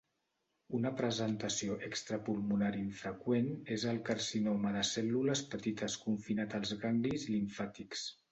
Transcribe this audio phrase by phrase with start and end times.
[0.75, 8.07] Una presentació extrapulmonar infreqüent és el carcinoma de cèl·lules petites confinat als ganglis limfàtics.